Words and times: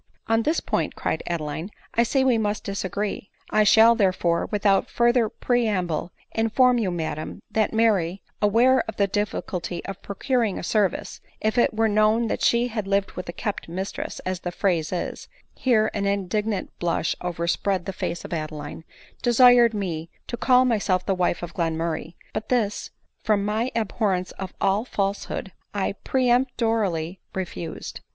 "On 0.25 0.41
this 0.41 0.61
point," 0.61 0.95
cried 0.95 1.21
Adeline, 1.27 1.69
"I 1.93 2.01
see 2.01 2.23
we 2.23 2.39
must 2.39 2.63
dis 2.63 2.83
agree— 2.83 3.29
I 3.51 3.63
shall, 3.63 3.93
therefore, 3.93 4.47
without 4.49 4.89
further 4.89 5.29
preamble, 5.29 6.11
in 6.31 6.49
form 6.49 6.79
you, 6.79 6.89
madam, 6.89 7.43
that 7.51 7.71
Mary, 7.71 8.23
aware 8.41 8.79
of 8.87 8.95
the 8.97 9.05
difficulty 9.05 9.85
of 9.85 10.01
procuring 10.01 10.57
a 10.57 10.63
service, 10.63 11.21
if 11.39 11.55
it 11.55 11.75
were 11.75 11.87
known 11.87 12.29
that 12.29 12.41
she 12.41 12.69
had 12.69 12.87
lived 12.87 13.11
with 13.11 13.29
a 13.29 13.31
kept 13.31 13.69
mistress, 13.69 14.17
as 14.21 14.39
the 14.39 14.51
phrase 14.51 14.91
is, 14.91 15.27
(here 15.53 15.91
an 15.93 16.05
indig 16.05 16.45
nant 16.45 16.71
blush 16.79 17.15
overspread 17.21 17.85
the 17.85 17.93
face 17.93 18.25
of 18.25 18.33
Adeline,) 18.33 18.83
desired 19.21 19.75
me 19.75 20.09
to 20.25 20.35
call 20.35 20.65
myself 20.65 21.05
the 21.05 21.13
wife 21.13 21.43
of 21.43 21.53
Glenmurray: 21.53 22.15
but 22.33 22.49
this, 22.49 22.89
from 23.23 23.45
my 23.45 23.71
abhorrence 23.75 24.31
of 24.31 24.51
all 24.59 24.83
falsehood, 24.83 25.51
I 25.75 25.91
peremptorily 26.03 27.19
refused." 27.35 28.01